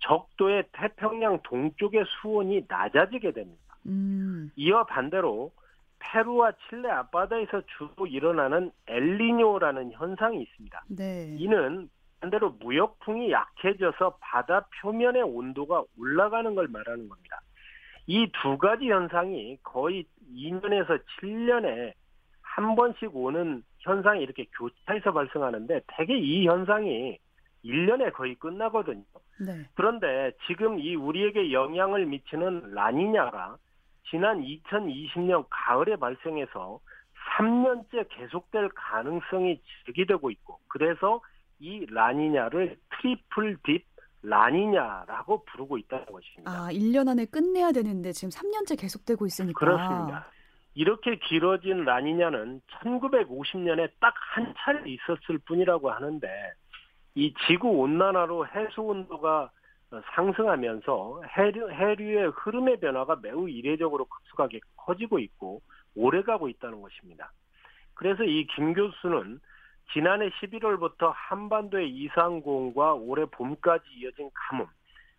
적도의 0.00 0.64
태평양 0.72 1.40
동쪽의 1.42 2.04
수온이 2.20 2.64
낮아지게 2.68 3.32
됩니다. 3.32 3.76
음. 3.86 4.50
이와 4.56 4.84
반대로 4.84 5.52
페루와 5.98 6.52
칠레 6.68 6.90
앞바다에서 6.90 7.62
주로 7.76 8.06
일어나는 8.06 8.70
엘리뇨라는 8.86 9.92
현상이 9.92 10.42
있습니다. 10.42 10.84
네. 10.88 11.34
이는 11.38 11.88
반대로 12.20 12.50
무역풍이 12.60 13.30
약해져서 13.30 14.18
바다 14.20 14.66
표면의 14.80 15.22
온도가 15.22 15.84
올라가는 15.98 16.54
걸 16.54 16.68
말하는 16.68 17.08
겁니다. 17.08 17.40
이 18.06 18.30
두 18.42 18.56
가지 18.58 18.88
현상이 18.88 19.58
거의 19.62 20.04
2년에서 20.32 21.00
7년에 21.20 21.92
한 22.40 22.74
번씩 22.76 23.14
오는 23.14 23.62
현상이 23.80 24.22
이렇게 24.22 24.46
교차해서 24.56 25.12
발생하는데 25.12 25.80
대개 25.88 26.16
이 26.16 26.46
현상이 26.46 27.18
1년에 27.64 28.12
거의 28.12 28.36
끝나거든요. 28.36 29.02
네. 29.40 29.68
그런데 29.74 30.32
지금 30.46 30.78
이 30.78 30.94
우리에게 30.94 31.52
영향을 31.52 32.06
미치는 32.06 32.72
라니냐가 32.72 33.56
지난 34.08 34.40
2020년 34.40 35.46
가을에 35.50 35.96
발생해서 35.96 36.78
3년째 37.36 38.06
계속될 38.08 38.70
가능성이 38.74 39.60
제기되고 39.84 40.30
있고 40.30 40.60
그래서 40.68 41.20
이 41.58 41.86
라니냐를 41.90 42.76
triple 42.90 43.58
dip 43.64 43.84
라니냐라고 44.22 45.44
부르고 45.44 45.78
있다는 45.78 46.06
것입니다. 46.06 46.50
아, 46.50 46.68
1년 46.70 47.08
안에 47.08 47.26
끝내야 47.26 47.72
되는데 47.72 48.12
지금 48.12 48.30
3년째 48.30 48.78
계속되고 48.80 49.24
있으니까. 49.26 49.58
그렇습니다. 49.58 50.26
이렇게 50.74 51.16
길어진 51.18 51.84
라니냐는 51.84 52.60
1950년에 52.82 53.90
딱 54.00 54.14
한 54.34 54.52
차례 54.58 54.82
있었을 54.90 55.38
뿐이라고 55.46 55.90
하는데 55.90 56.28
이 57.14 57.32
지구 57.46 57.68
온난화로 57.68 58.46
해수 58.48 58.82
온도가 58.82 59.50
상승하면서 60.14 61.22
해류, 61.34 61.70
해류의 61.70 62.32
흐름의 62.34 62.80
변화가 62.80 63.16
매우 63.22 63.48
이례적으로 63.48 64.04
급속하게 64.04 64.60
커지고 64.76 65.18
있고 65.20 65.62
오래가고 65.94 66.48
있다는 66.50 66.82
것입니다. 66.82 67.32
그래서 67.94 68.24
이 68.24 68.46
김 68.54 68.74
교수는 68.74 69.40
지난해 69.92 70.30
11월부터 70.30 71.12
한반도의 71.14 71.90
이상고온과 71.90 72.94
올해 72.94 73.24
봄까지 73.26 73.84
이어진 73.96 74.30
가뭄, 74.34 74.66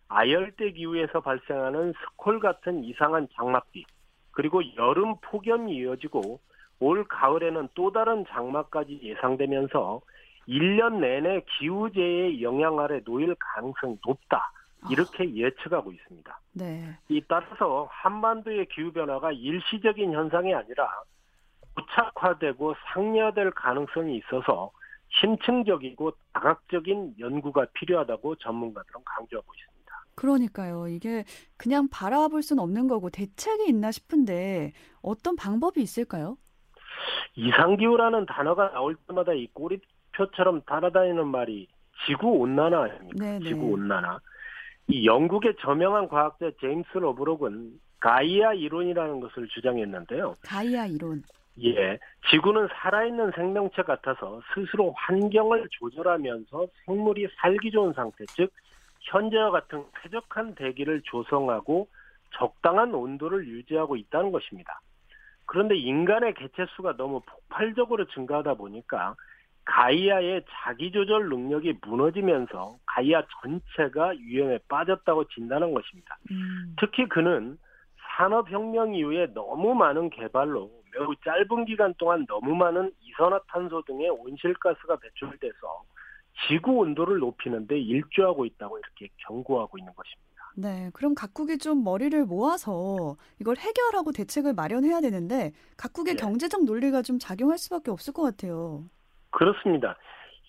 아열대 0.08 0.72
기후에서 0.72 1.20
발생하는 1.20 1.92
스콜 1.92 2.40
같은 2.40 2.84
이상한 2.84 3.28
장맛비, 3.34 3.84
그리고 4.30 4.62
여름 4.76 5.16
폭염이 5.20 5.76
이어지고 5.76 6.40
올 6.80 7.04
가을에는 7.04 7.68
또 7.74 7.92
다른 7.92 8.24
장마까지 8.28 9.00
예상되면서 9.02 10.00
1년 10.48 11.00
내내 11.00 11.42
기후재해의 11.58 12.42
영향 12.42 12.78
아래 12.78 13.00
놓일 13.04 13.34
가능성이 13.38 13.98
높다. 14.06 14.52
이렇게 14.90 15.24
아. 15.24 15.26
예측하고 15.26 15.92
있습니다. 15.92 16.40
네. 16.52 16.96
이 17.08 17.20
따라서 17.26 17.88
한반도의 17.90 18.66
기후 18.66 18.92
변화가 18.92 19.32
일시적인 19.32 20.12
현상이 20.12 20.54
아니라 20.54 20.88
부착화되고 21.78 22.74
상쇄될 22.92 23.52
가능성이 23.52 24.18
있어서 24.18 24.70
심층적이고 25.20 26.12
다각적인 26.32 27.14
연구가 27.18 27.66
필요하다고 27.74 28.36
전문가들은 28.36 29.00
강조하고 29.04 29.46
있습니다. 29.54 29.78
그러니까요. 30.16 30.88
이게 30.88 31.24
그냥 31.56 31.88
바라볼 31.90 32.42
수는 32.42 32.62
없는 32.62 32.88
거고 32.88 33.08
대책이 33.08 33.68
있나 33.68 33.90
싶은데 33.90 34.72
어떤 35.00 35.36
방법이 35.36 35.80
있을까요? 35.80 36.36
이상기후라는 37.36 38.26
단어가 38.26 38.70
나올 38.72 38.96
때마다 39.06 39.32
이 39.32 39.46
꼬리표처럼 39.52 40.62
달아다니는 40.62 41.26
말이 41.28 41.68
지구 42.06 42.28
온난화 42.30 42.82
아닙니까? 42.82 43.24
네네. 43.24 43.44
지구 43.48 43.72
온난화. 43.72 44.18
이 44.88 45.06
영국의 45.06 45.54
저명한 45.60 46.08
과학자 46.08 46.50
제임스 46.60 46.98
로브록은 46.98 47.78
가이아 48.00 48.54
이론이라는 48.54 49.20
것을 49.20 49.48
주장했는데요. 49.48 50.36
가이아 50.42 50.86
이론. 50.86 51.22
예. 51.64 51.98
지구는 52.30 52.68
살아있는 52.72 53.32
생명체 53.32 53.82
같아서 53.82 54.40
스스로 54.54 54.92
환경을 54.96 55.68
조절하면서 55.70 56.66
생물이 56.84 57.28
살기 57.40 57.70
좋은 57.70 57.92
상태, 57.94 58.24
즉 58.36 58.52
현재와 59.00 59.50
같은 59.50 59.84
쾌적한 60.02 60.54
대기를 60.54 61.02
조성하고 61.04 61.88
적당한 62.36 62.94
온도를 62.94 63.46
유지하고 63.46 63.96
있다는 63.96 64.32
것입니다. 64.32 64.80
그런데 65.46 65.76
인간의 65.76 66.34
개체 66.34 66.66
수가 66.76 66.96
너무 66.96 67.20
폭발적으로 67.20 68.04
증가하다 68.06 68.54
보니까 68.54 69.14
가이아의 69.64 70.44
자기 70.50 70.92
조절 70.92 71.28
능력이 71.28 71.78
무너지면서 71.82 72.76
가이아 72.86 73.22
전체가 73.42 74.14
위험에 74.18 74.58
빠졌다고 74.68 75.28
진단한 75.28 75.72
것입니다. 75.72 76.18
음. 76.30 76.74
특히 76.78 77.06
그는 77.08 77.58
산업혁명 78.18 78.94
이후에 78.94 79.28
너무 79.32 79.74
많은 79.74 80.10
개발로 80.10 80.70
매우 80.92 81.14
짧은 81.24 81.64
기간 81.66 81.94
동안 81.94 82.26
너무 82.26 82.54
많은 82.54 82.92
이산화탄소 83.00 83.82
등의 83.82 84.10
온실가스가 84.10 84.96
배출돼서 84.96 85.84
지구 86.48 86.72
온도를 86.78 87.18
높이는데 87.18 87.78
일조하고 87.78 88.44
있다고 88.44 88.78
이렇게 88.78 89.08
경고하고 89.26 89.78
있는 89.78 89.92
것입니다. 89.94 90.28
네, 90.56 90.90
그럼 90.92 91.14
각국이 91.14 91.58
좀 91.58 91.84
머리를 91.84 92.24
모아서 92.24 93.16
이걸 93.40 93.56
해결하고 93.56 94.10
대책을 94.10 94.54
마련해야 94.54 95.00
되는데 95.00 95.52
각국의 95.76 96.16
네. 96.16 96.20
경제적 96.20 96.64
논리가 96.64 97.02
좀 97.02 97.20
작용할 97.20 97.58
수밖에 97.58 97.92
없을 97.92 98.12
것 98.12 98.22
같아요. 98.22 98.84
그렇습니다. 99.30 99.96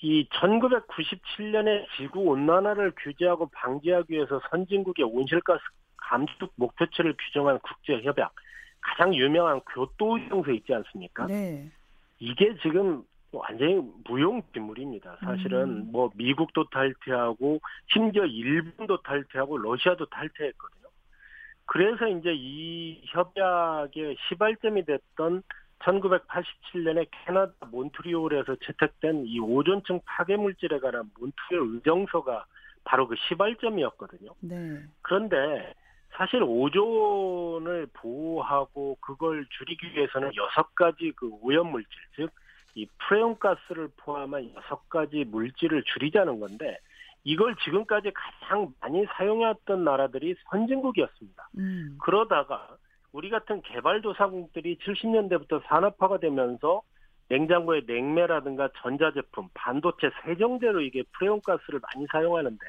이 0.02 0.28
1997년에 0.30 1.86
지구 1.98 2.22
온난화를 2.22 2.94
규제하고 2.98 3.50
방지하기 3.54 4.14
위해서 4.14 4.42
선진국의 4.50 5.06
온실가스 5.06 5.62
감축 6.10 6.52
목표치를 6.56 7.16
규정한 7.18 7.60
국제 7.60 8.02
협약 8.02 8.34
가장 8.82 9.14
유명한 9.14 9.62
교토 9.62 10.18
의정서 10.18 10.52
있지 10.52 10.74
않습니까? 10.74 11.28
네. 11.28 11.70
이게 12.18 12.56
지금 12.62 13.04
완전히 13.32 13.80
무용지물입니다. 14.06 15.18
사실은 15.22 15.70
음. 15.70 15.92
뭐 15.92 16.10
미국도 16.16 16.70
탈퇴하고 16.70 17.60
심지어 17.94 18.26
일본도 18.26 19.04
탈퇴하고 19.04 19.58
러시아도 19.58 20.06
탈퇴했거든요. 20.08 20.88
그래서 21.66 22.08
이제 22.08 22.34
이 22.34 23.02
협약의 23.06 24.18
시발점이 24.28 24.86
됐던 24.86 25.44
1987년에 25.80 27.08
캐나다 27.12 27.54
몬트리올에서 27.68 28.56
채택된 28.66 29.26
이 29.28 29.40
오존층 29.40 30.00
파괴 30.06 30.36
물질에 30.36 30.80
관한 30.80 31.12
몬트리올 31.20 31.76
의정서가 31.76 32.46
바로 32.84 33.08
그 33.08 33.16
시발점이었거든요. 33.28 34.32
네. 34.42 34.82
그런데 35.04 35.74
사실 36.12 36.44
오존을 36.44 37.88
보호하고 37.94 38.98
그걸 39.00 39.46
줄이기 39.58 39.88
위해서는 39.94 40.32
여섯 40.36 40.76
가지 40.76 41.12
그 41.16 41.30
오염 41.42 41.72
물질, 41.72 41.90
즉 42.16 42.30
이 42.76 42.88
프레온 42.98 43.38
가스를 43.40 43.90
포함한 43.98 44.52
여섯 44.56 44.88
가지 44.90 45.26
물질을 45.26 45.84
줄이자는 45.84 46.40
건데 46.40 46.78
이걸 47.24 47.56
지금까지 47.58 48.12
가장 48.14 48.74
많이 48.80 49.06
사용해왔던 49.18 49.84
나라들이 49.84 50.36
선진국이었습니다. 50.50 51.50
음. 51.58 51.98
그러다가 52.02 52.78
우리 53.12 53.30
같은 53.30 53.62
개발도상국들이 53.64 54.78
70년대부터 54.78 55.62
산업화가 55.66 56.20
되면서 56.20 56.82
냉장고의 57.28 57.84
냉매라든가 57.86 58.70
전자제품, 58.82 59.50
반도체, 59.54 60.10
세정제로 60.24 60.82
이게 60.82 61.04
프레온 61.14 61.42
가스를 61.42 61.80
많이 61.82 62.08
사용하는데 62.12 62.66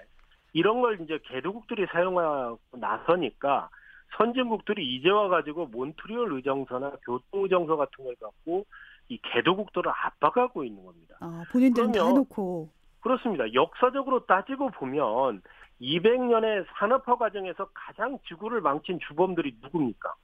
이런 0.53 0.81
걸 0.81 1.01
이제 1.01 1.19
개도국들이 1.25 1.87
사용하고 1.87 2.59
나서니까 2.73 3.69
선진국들이 4.17 4.97
이제 4.97 5.09
와가지고 5.09 5.67
몬트리올 5.67 6.33
의정서나 6.35 6.93
교토 7.05 7.45
의정서 7.45 7.77
같은 7.77 8.05
걸 8.05 8.15
갖고 8.17 8.67
이 9.09 9.19
개도국들을 9.23 9.91
압박하고 9.91 10.65
있는 10.65 10.85
겁니다. 10.85 11.17
아, 11.21 11.45
본인들은 11.51 11.93
다 11.93 12.07
해놓고. 12.07 12.69
그렇습니다. 13.01 13.53
역사적으로 13.55 14.27
따지고 14.27 14.71
보면 14.71 15.43
200년의 15.81 16.67
산업화 16.79 17.17
과정에서 17.17 17.69
가장 17.73 18.19
지구를 18.29 18.61
망친 18.61 18.99
주범들이 19.09 19.57
누굽니까? 19.63 20.15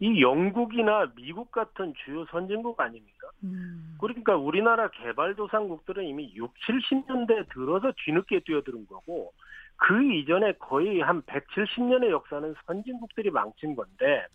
이 0.00 0.20
영국이나 0.20 1.10
미국 1.16 1.50
같은 1.50 1.92
주요 2.04 2.24
선진국 2.26 2.78
아닙니까? 2.80 3.17
음. 3.44 3.96
그러니까 4.00 4.36
우리나라 4.36 4.88
개발도상국들은 4.90 6.04
이미 6.04 6.32
6, 6.34 6.52
70년대 6.66 7.52
들어서 7.52 7.92
뒤늦게 8.04 8.40
뛰어드는 8.40 8.86
거고 8.86 9.32
그 9.76 10.02
이전에 10.02 10.52
거의 10.54 11.00
한 11.00 11.22
170년의 11.22 12.10
역사는 12.10 12.54
선진국들이 12.66 13.30
망친 13.30 13.76
건데 13.76 14.26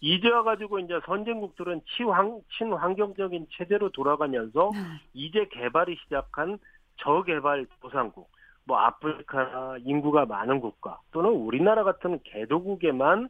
이제 0.00 0.28
와가지고 0.28 0.80
이제 0.80 0.98
선진국들은 1.04 1.82
치환, 1.86 2.40
친환경적인 2.56 3.46
체제로 3.50 3.90
돌아가면서 3.90 4.70
음. 4.70 4.98
이제 5.14 5.46
개발이 5.52 5.96
시작한 6.02 6.58
저개발 6.96 7.66
도상국, 7.80 8.30
뭐 8.64 8.78
아프리카나 8.78 9.76
인구가 9.84 10.24
많은 10.26 10.60
국가 10.60 10.98
또는 11.12 11.30
우리나라 11.30 11.84
같은 11.84 12.18
개도국에만 12.24 13.28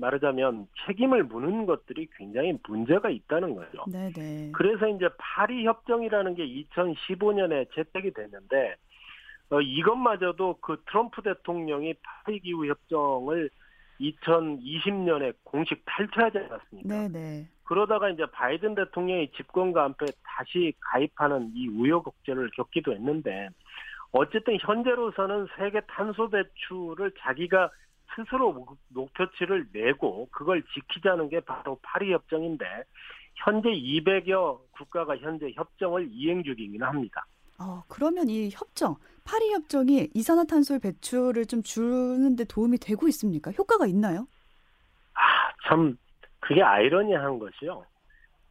말하자면 0.00 0.66
책임을 0.86 1.24
묻는 1.24 1.66
것들이 1.66 2.08
굉장히 2.16 2.58
문제가 2.66 3.10
있다는 3.10 3.54
거죠. 3.54 3.84
네네. 3.90 4.52
그래서 4.52 4.88
이제 4.88 5.08
파리 5.18 5.66
협정이라는 5.66 6.34
게 6.34 6.46
2015년에 6.46 7.74
채택이 7.74 8.12
됐는데 8.12 8.76
어, 9.50 9.60
이것마저도 9.60 10.58
그 10.60 10.82
트럼프 10.86 11.22
대통령이 11.22 11.94
파리 12.02 12.40
기후 12.40 12.66
협정을 12.66 13.50
2020년에 14.00 15.34
공식 15.42 15.82
탈퇴하지 15.84 16.38
않았습니까? 16.38 17.08
네네. 17.08 17.46
그러다가 17.64 18.08
이제 18.08 18.24
바이든 18.32 18.74
대통령이 18.74 19.30
집권과 19.32 19.84
함께 19.84 20.06
다시 20.22 20.72
가입하는 20.80 21.52
이 21.54 21.68
우여곡절을 21.68 22.50
겪기도 22.54 22.94
했는데 22.94 23.48
어쨌든 24.12 24.56
현재로서는 24.60 25.48
세계 25.56 25.80
탄소 25.82 26.30
배출을 26.30 27.12
자기가 27.18 27.70
스스로 28.14 28.66
목표치를 28.88 29.68
내고 29.72 30.28
그걸 30.30 30.62
지키자는 30.74 31.28
게 31.28 31.40
바로 31.40 31.78
파리 31.82 32.12
협정인데 32.12 32.64
현재 33.36 33.68
200여 33.68 34.60
국가가 34.72 35.16
현재 35.16 35.52
협정을 35.54 36.08
이행 36.10 36.42
중이긴 36.42 36.82
합니다. 36.82 37.26
어, 37.60 37.82
그러면 37.88 38.28
이 38.28 38.50
협정, 38.50 38.96
파리 39.24 39.52
협정이 39.52 40.10
이산화탄소 40.14 40.78
배출을 40.80 41.46
좀 41.46 41.62
줄는데 41.62 42.44
도움이 42.44 42.78
되고 42.78 43.08
있습니까? 43.08 43.50
효과가 43.50 43.86
있나요? 43.86 44.26
아, 45.14 45.20
참 45.68 45.96
그게 46.40 46.62
아이러니한 46.62 47.38
것이요. 47.38 47.84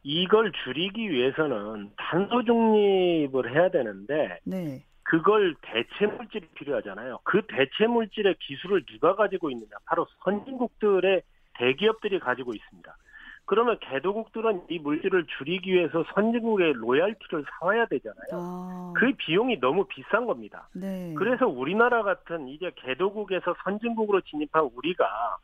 이걸 0.02 0.52
줄이기 0.64 1.10
위해서는 1.10 1.90
탄소 1.96 2.42
중립을 2.44 3.52
해야 3.54 3.70
되는데 3.70 4.38
네. 4.44 4.84
그걸 5.08 5.54
대체 5.62 6.06
물질이 6.06 6.48
필요하잖아요. 6.54 7.20
그 7.24 7.40
대체 7.48 7.86
물질의 7.86 8.36
기술을 8.40 8.84
누가 8.84 9.14
가지고 9.14 9.50
있느냐? 9.50 9.70
바로 9.86 10.06
선진국들의 10.22 11.22
대기업들이 11.54 12.18
가지고 12.18 12.52
있습니다. 12.52 12.96
그러면 13.46 13.78
개도국들은 13.80 14.64
이 14.68 14.78
물질을 14.78 15.24
줄이기 15.38 15.72
위해서 15.72 16.04
선진국의 16.12 16.74
로얄티를 16.74 17.42
사와야 17.58 17.86
되잖아요. 17.86 18.28
아. 18.32 18.92
그 18.96 19.10
비용이 19.16 19.58
너무 19.60 19.86
비싼 19.86 20.26
겁니다. 20.26 20.68
네. 20.74 21.14
그래서 21.16 21.46
우리나라 21.48 22.02
같은 22.02 22.46
이제 22.48 22.70
개도국에서 22.76 23.56
선진국으로 23.64 24.20
진입한 24.20 24.68
우리가 24.74 25.38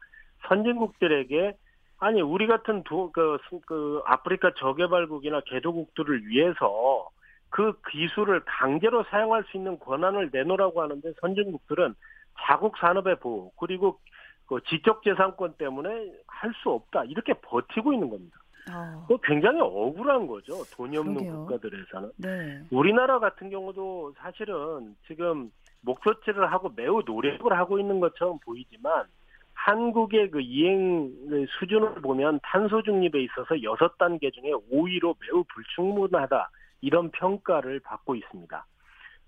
선진국들에게 0.46 1.56
아니 2.00 2.20
우리 2.20 2.46
같은 2.46 2.82
도, 2.82 3.10
그, 3.12 3.38
그 3.64 4.02
아프리카 4.04 4.52
저개발국이나 4.58 5.40
개도국들을 5.46 6.26
위해서 6.26 7.08
그 7.54 7.72
기술을 7.88 8.40
강제로 8.44 9.04
사용할 9.04 9.44
수 9.44 9.56
있는 9.56 9.78
권한을 9.78 10.30
내놓으라고 10.32 10.82
하는데 10.82 11.12
선진국들은 11.20 11.94
자국 12.40 12.76
산업의 12.78 13.20
보호 13.20 13.52
그리고 13.56 14.00
그 14.46 14.58
지적재산권 14.66 15.54
때문에 15.56 15.88
할 16.26 16.52
수 16.64 16.70
없다 16.70 17.04
이렇게 17.04 17.32
버티고 17.34 17.92
있는 17.92 18.10
겁니다. 18.10 18.36
어. 18.72 19.04
그 19.06 19.16
굉장히 19.22 19.60
억울한 19.60 20.26
거죠. 20.26 20.64
돈이 20.74 20.96
없는 20.96 21.14
그러게요. 21.14 21.46
국가들에서는. 21.46 22.10
네. 22.16 22.60
우리나라 22.72 23.20
같은 23.20 23.50
경우도 23.50 24.14
사실은 24.18 24.96
지금 25.06 25.52
목표치를 25.82 26.50
하고 26.50 26.72
매우 26.74 27.02
노력을 27.06 27.56
하고 27.56 27.78
있는 27.78 28.00
것처럼 28.00 28.40
보이지만 28.44 29.04
한국의 29.52 30.32
그 30.32 30.40
이행 30.40 31.46
수준을 31.60 32.02
보면 32.02 32.40
탄소 32.42 32.82
중립에 32.82 33.22
있어서 33.22 33.62
여섯 33.62 33.96
단계 33.96 34.32
중에 34.32 34.50
5위로 34.72 35.14
매우 35.20 35.44
불충분하다 35.54 36.50
이런 36.84 37.10
평가를 37.10 37.80
받고 37.80 38.14
있습니다. 38.14 38.66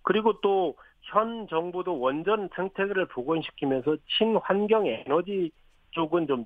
그리고 0.03 0.41
또 0.41 0.75
현 1.09 1.47
정부도 1.47 2.01
원전 2.01 2.49
생태계를 2.57 3.07
복원시키면서 3.07 3.97
친환경 4.19 4.87
에너지 4.89 5.53
쪽은 5.93 6.27
좀 6.27 6.45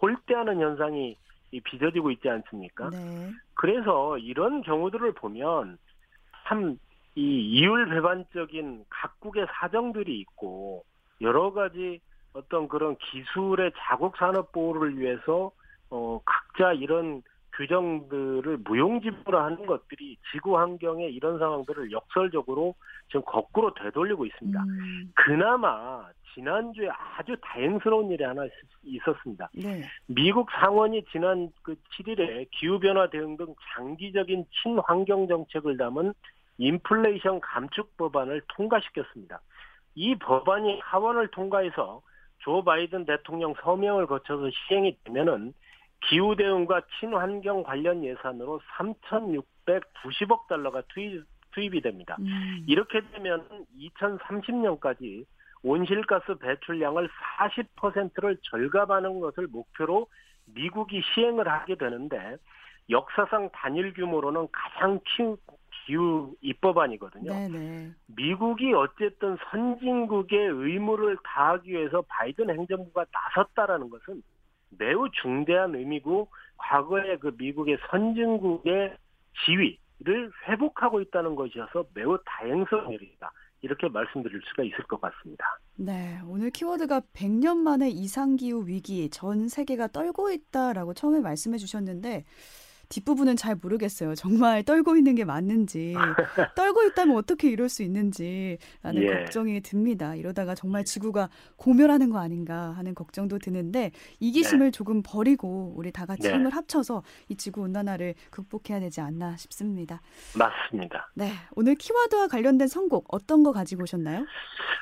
홀대하는 0.00 0.58
현상이 0.58 1.16
빚어지고 1.64 2.10
있지 2.12 2.30
않습니까? 2.30 2.88
네. 2.88 3.30
그래서 3.52 4.16
이런 4.16 4.62
경우들을 4.62 5.12
보면 5.12 5.76
참 6.46 6.78
이 7.16 7.22
이율 7.22 7.88
배반적인 7.88 8.84
각국의 8.88 9.46
사정들이 9.52 10.20
있고 10.20 10.84
여러 11.20 11.52
가지 11.52 12.00
어떤 12.32 12.68
그런 12.68 12.96
기술의 12.96 13.72
자국 13.76 14.16
산업 14.16 14.52
보호를 14.52 14.96
위해서 14.96 15.50
어 15.90 16.20
각자 16.24 16.72
이런 16.72 17.22
규정들을 17.60 18.58
무용지물화하는 18.64 19.66
것들이 19.66 20.16
지구 20.32 20.58
환경에 20.58 21.08
이런 21.08 21.38
상황들을 21.38 21.92
역설적으로 21.92 22.74
지금 23.08 23.22
거꾸로 23.26 23.74
되돌리고 23.74 24.24
있습니다. 24.24 24.62
음. 24.62 25.12
그나마 25.14 26.06
지난주에 26.32 26.88
아주 26.88 27.36
다행스러운 27.42 28.10
일이 28.10 28.24
하나 28.24 28.44
있었습니다. 28.82 29.50
네. 29.52 29.82
미국 30.06 30.50
상원이 30.52 31.04
지난 31.12 31.50
그 31.62 31.74
7일에 31.98 32.48
기후변화 32.50 33.10
대응 33.10 33.36
등 33.36 33.54
장기적인 33.74 34.46
친환경 34.62 35.28
정책을 35.28 35.76
담은 35.76 36.14
인플레이션 36.56 37.40
감축 37.40 37.96
법안을 37.98 38.42
통과시켰습니다. 38.48 39.40
이 39.96 40.14
법안이 40.14 40.80
하원을 40.82 41.28
통과해서 41.28 42.00
조 42.38 42.64
바이든 42.64 43.04
대통령 43.04 43.54
서명을 43.62 44.06
거쳐서 44.06 44.48
시행이 44.50 44.96
되면은 45.04 45.52
기후 46.08 46.34
대응과 46.36 46.82
친환경 46.98 47.62
관련 47.62 48.04
예산으로 48.04 48.60
3,690억 48.78 50.46
달러가 50.48 50.82
투입, 50.88 51.24
투입 51.52 51.74
이 51.74 51.80
됩니다. 51.80 52.16
음. 52.20 52.64
이렇게 52.66 53.00
되면 53.12 53.46
2030년까지 53.78 55.24
온실가스 55.62 56.36
배출량을 56.36 57.08
40%를 57.38 58.38
절감하는 58.42 59.20
것을 59.20 59.46
목표로 59.48 60.06
미국이 60.46 61.02
시행을 61.14 61.46
하게 61.48 61.76
되는데 61.76 62.36
역사상 62.88 63.50
단일 63.52 63.92
규모로는 63.92 64.48
가장 64.50 65.00
큰 65.16 65.36
기후 65.86 66.34
입법안이거든요. 66.40 67.32
네네. 67.32 67.92
미국이 68.06 68.72
어쨌든 68.72 69.36
선진국의 69.50 70.38
의무를 70.38 71.16
다하기 71.24 71.70
위해서 71.70 72.02
바이든 72.08 72.50
행정부가 72.50 73.04
나섰다라는 73.12 73.90
것은 73.90 74.22
매우 74.70 75.08
중대한 75.22 75.74
의미고 75.74 76.28
과거의 76.56 77.18
그 77.18 77.34
미국의 77.38 77.78
선진국의 77.90 78.96
지위를 79.44 80.30
회복하고 80.48 81.00
있다는 81.00 81.34
것이어서 81.34 81.84
매우 81.94 82.18
다행스러운 82.24 82.92
일이다. 82.92 83.30
이렇게 83.62 83.88
말씀드릴 83.88 84.40
수가 84.46 84.62
있을 84.62 84.84
것 84.84 85.00
같습니다. 85.00 85.44
네, 85.76 86.18
오늘 86.26 86.50
키워드가 86.50 87.00
100년 87.12 87.58
만에 87.58 87.90
이상기후 87.90 88.66
위기 88.66 89.10
전 89.10 89.48
세계가 89.48 89.88
떨고 89.88 90.30
있다라고 90.30 90.94
처음에 90.94 91.20
말씀해 91.20 91.58
주셨는데 91.58 92.24
뒷부분은 92.90 93.36
잘 93.36 93.56
모르겠어요. 93.60 94.14
정말 94.14 94.62
떨고 94.64 94.96
있는 94.96 95.14
게 95.14 95.24
맞는지, 95.24 95.94
떨고 96.56 96.82
있다면 96.84 97.16
어떻게 97.16 97.48
이럴 97.48 97.68
수 97.68 97.82
있는지라는 97.82 99.02
예. 99.02 99.06
걱정이 99.06 99.60
듭니다. 99.60 100.14
이러다가 100.14 100.54
정말 100.54 100.84
지구가 100.84 101.28
공멸하는 101.56 102.10
거 102.10 102.18
아닌가 102.18 102.72
하는 102.72 102.94
걱정도 102.94 103.38
드는데 103.38 103.92
이기심을 104.18 104.66
네. 104.66 104.70
조금 104.70 105.02
버리고 105.04 105.72
우리 105.76 105.92
다 105.92 106.04
같이 106.04 106.28
네. 106.28 106.34
힘을 106.34 106.50
합쳐서 106.50 107.02
이 107.28 107.36
지구 107.36 107.62
온난화를 107.62 108.14
극복해야 108.30 108.80
되지 108.80 109.00
않나 109.00 109.36
싶습니다. 109.36 110.00
맞습니다. 110.36 111.10
네, 111.14 111.30
오늘 111.54 111.76
키워드와 111.76 112.26
관련된 112.26 112.66
선곡 112.66 113.06
어떤 113.14 113.44
거 113.44 113.52
가지고 113.52 113.84
오셨나요? 113.84 114.26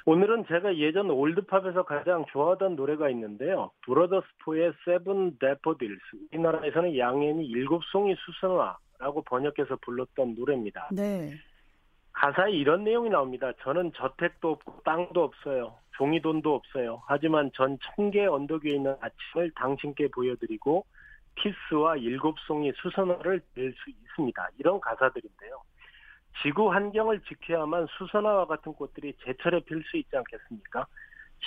오늘은 0.06 0.46
제가 0.48 0.78
예전 0.78 1.10
old 1.10 1.32
pop에서 1.32 1.82
가장 1.82 2.24
좋아하던 2.32 2.76
노래가 2.76 3.10
있는데요. 3.10 3.70
Brothers 3.84 4.35
Four의 4.35 4.72
Seven 4.86 5.36
Daffodils. 5.38 6.00
우리나라에서는 6.32 6.96
양현이 6.96 7.44
일곱 7.44 7.82
송이 7.98 8.14
수선화라고 8.14 9.22
번역해서 9.22 9.76
불렀던 9.82 10.36
노래입니다. 10.36 10.88
네. 10.92 11.34
가사에 12.12 12.52
이런 12.52 12.84
내용이 12.84 13.10
나옵니다. 13.10 13.50
저는 13.62 13.92
저택도 13.94 14.52
없고 14.52 14.82
땅도 14.84 15.24
없어요. 15.24 15.74
종이 15.96 16.20
돈도 16.22 16.54
없어요. 16.54 17.02
하지만 17.06 17.50
전 17.54 17.76
청계 17.82 18.26
언덕 18.26 18.64
위에 18.64 18.74
있는 18.76 18.94
아침을 19.00 19.50
당신께 19.56 20.08
보여드리고 20.08 20.84
키스와 21.34 21.96
일곱 21.96 22.38
송이 22.46 22.72
수선화를 22.76 23.40
낼 23.56 23.72
수 23.72 23.90
있습니다. 23.90 24.48
이런 24.58 24.80
가사들인데요. 24.80 25.60
지구 26.42 26.72
환경을 26.72 27.20
지켜야만 27.22 27.86
수선화와 27.98 28.46
같은 28.46 28.72
꽃들이 28.74 29.12
제철에 29.24 29.60
필 29.60 29.82
수 29.90 29.96
있지 29.96 30.16
않겠습니까? 30.16 30.86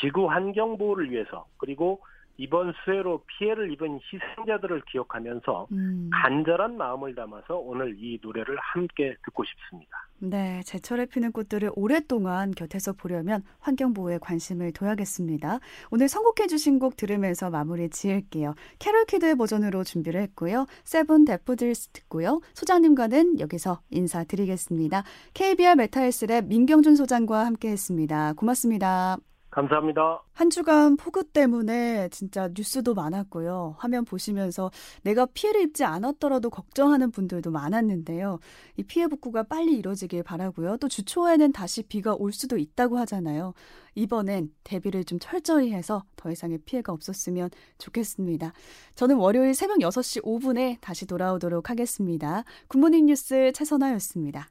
지구 0.02 0.30
환경 0.30 0.78
보호를 0.78 1.12
위해서 1.12 1.46
그리고 1.58 2.02
이번 2.42 2.74
수해로 2.84 3.22
피해를 3.28 3.72
입은 3.72 4.00
희생자들을 4.12 4.82
기억하면서 4.92 5.68
음. 5.74 6.10
간절한 6.12 6.76
마음을 6.76 7.14
담아서 7.14 7.58
오늘 7.58 7.96
이 8.00 8.20
노래를 8.20 8.58
함께 8.60 9.16
듣고 9.26 9.44
싶습니다. 9.44 9.92
네, 10.18 10.62
제철에 10.66 11.06
피는 11.06 11.34
꽃들을 11.34 11.72
오랫동안 11.76 12.50
곁에서 12.52 12.94
보려면 12.94 13.44
환경보호에 13.60 14.18
관심을 14.20 14.72
둬야겠습니다. 14.72 15.60
오늘 15.92 16.08
선곡해 16.08 16.48
주신 16.48 16.80
곡 16.80 16.98
들으면서 16.98 17.52
마무리 17.52 17.90
지을게요. 17.90 18.56
Carol 18.80 19.06
Kidd의 19.06 19.36
버전으로 19.36 19.84
준비를 19.84 20.20
했고요. 20.22 20.66
Seven 20.84 21.26
Daffodils 21.26 21.90
듣고요. 21.90 22.42
소장님과는 22.54 23.40
여기서 23.40 23.82
인사드리겠습니다. 23.92 25.04
KBR 25.36 25.76
메타헬스랩 25.76 26.48
민경준 26.48 26.96
소장과 26.96 27.46
함께했습니다. 27.46 28.34
고맙습니다. 28.34 29.18
감사합니다. 29.52 30.24
한 30.34 30.50
주간 30.50 30.96
폭우 30.96 31.26
때문에 31.26 32.10
진짜 32.10 32.50
뉴스도 32.54 32.94
많았고요. 32.94 33.76
화면 33.78 34.06
보시면서 34.06 34.72
내가 35.04 35.26
피해를 35.26 35.62
입지 35.62 35.84
않았더라도 35.84 36.50
걱정하는 36.50 37.12
분들도 37.12 37.52
많았는데요. 37.52 38.40
이 38.78 38.84
피해 38.84 39.08
복구가 39.08 39.44
빨리 39.44 39.78
이루어지길 39.78 40.24
바라고요. 40.24 40.78
또 40.78 40.88
주초에는 40.88 41.52
다시 41.52 41.84
비가 41.84 42.16
올 42.16 42.32
수도 42.32 42.58
있다고 42.58 42.98
하잖아요. 43.00 43.54
이번엔 43.96 44.52
대비를 44.64 45.04
좀 45.04 45.20
철저히 45.20 45.74
해서 45.74 46.06
더 46.16 46.32
이상의 46.32 46.60
피해가 46.60 46.94
없었으면 46.94 47.50
좋겠습니다. 47.78 48.54
저는 48.96 49.18
월요일 49.18 49.54
새벽 49.54 49.80
6시 49.80 50.24
5분에 50.24 50.78
다시 50.80 51.06
돌아오도록 51.06 51.70
하겠습니다. 51.70 52.46
굿모닝 52.70 53.08
뉴스 53.08 53.52
최선아였습니다. 53.54 54.48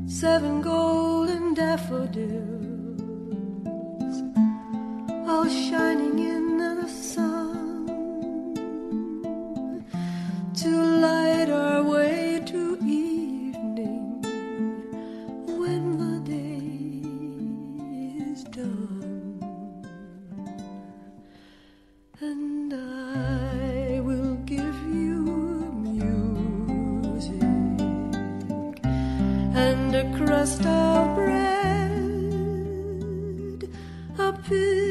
seven 0.06 0.62
golden 0.62 1.54
daffodils, 1.54 2.29
a 30.00 30.04
crust 30.16 30.64
of 30.64 31.14
bread, 31.14 32.00
a 34.18 34.32
pillow 34.32 34.89